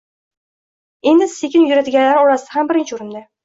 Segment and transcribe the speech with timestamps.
[1.11, 3.27] Eng sekin yuguradiganlar orasida ham birinchi oʻrinda